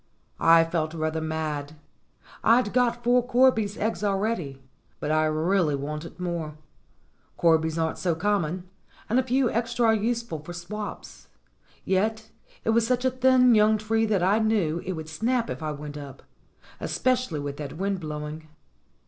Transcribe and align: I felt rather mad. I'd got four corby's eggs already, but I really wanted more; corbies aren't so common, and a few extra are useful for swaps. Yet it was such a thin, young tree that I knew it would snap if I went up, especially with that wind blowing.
I 0.39 0.63
felt 0.63 0.95
rather 0.95 1.21
mad. 1.21 1.73
I'd 2.43 2.73
got 2.73 3.03
four 3.03 3.21
corby's 3.21 3.77
eggs 3.77 4.03
already, 4.03 4.63
but 4.99 5.11
I 5.11 5.25
really 5.25 5.75
wanted 5.75 6.19
more; 6.19 6.55
corbies 7.37 7.77
aren't 7.77 7.99
so 7.99 8.15
common, 8.15 8.67
and 9.09 9.19
a 9.19 9.23
few 9.23 9.51
extra 9.51 9.85
are 9.85 9.93
useful 9.93 10.39
for 10.39 10.53
swaps. 10.53 11.27
Yet 11.85 12.31
it 12.65 12.71
was 12.71 12.87
such 12.87 13.05
a 13.05 13.11
thin, 13.11 13.53
young 13.53 13.77
tree 13.77 14.07
that 14.07 14.23
I 14.23 14.39
knew 14.39 14.81
it 14.83 14.93
would 14.93 15.07
snap 15.07 15.51
if 15.51 15.61
I 15.61 15.71
went 15.71 15.97
up, 15.99 16.23
especially 16.79 17.39
with 17.39 17.57
that 17.57 17.77
wind 17.77 17.99
blowing. 17.99 18.47